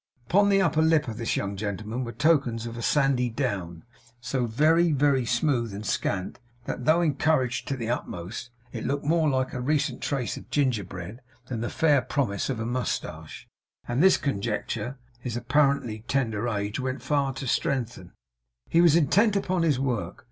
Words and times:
Upon 0.25 0.49
the 0.49 0.63
upper 0.63 0.81
lip 0.81 1.07
of 1.07 1.17
this 1.17 1.35
young 1.35 1.55
gentleman 1.55 2.03
were 2.03 2.11
tokens 2.11 2.65
of 2.65 2.75
a 2.75 2.81
sandy 2.81 3.29
down; 3.29 3.83
so 4.19 4.47
very, 4.47 4.91
very 4.93 5.27
smooth 5.27 5.75
and 5.75 5.85
scant, 5.85 6.39
that, 6.65 6.85
though 6.85 7.01
encouraged 7.01 7.67
to 7.67 7.77
the 7.77 7.91
utmost, 7.91 8.49
it 8.73 8.83
looked 8.87 9.05
more 9.05 9.29
like 9.29 9.53
a 9.53 9.61
recent 9.61 10.01
trace 10.01 10.37
of 10.37 10.49
gingerbread 10.49 11.21
than 11.49 11.61
the 11.61 11.69
fair 11.69 12.01
promise 12.01 12.49
of 12.49 12.59
a 12.59 12.65
moustache; 12.65 13.47
and 13.87 14.01
this 14.01 14.17
conjecture, 14.17 14.97
his 15.19 15.37
apparently 15.37 15.99
tender 16.07 16.47
age 16.49 16.79
went 16.79 17.03
far 17.03 17.31
to 17.33 17.45
strengthen. 17.45 18.11
He 18.71 18.81
was 18.81 18.95
intent 18.95 19.35
upon 19.35 19.61
his 19.61 19.79
work. 19.79 20.17